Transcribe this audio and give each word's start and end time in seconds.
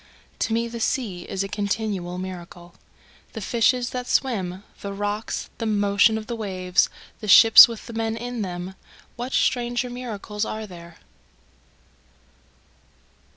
To 0.39 0.51
me 0.53 0.67
the 0.67 0.79
sea 0.79 1.29
is 1.29 1.43
a 1.43 1.47
continual 1.47 2.17
miracle, 2.17 2.73
The 3.33 3.39
fishes 3.39 3.91
that 3.91 4.07
swim 4.07 4.63
the 4.81 4.93
rocks 4.93 5.51
the 5.59 5.67
motion 5.67 6.17
of 6.17 6.25
the 6.25 6.35
waves 6.35 6.89
the 7.19 7.27
ships 7.27 7.67
with 7.67 7.85
the 7.85 7.93
men 7.93 8.17
in 8.17 8.41
them, 8.41 8.73
What 9.15 9.31
stranger 9.33 9.91
miracles 9.91 10.43
are 10.43 10.65
there? 10.65 10.97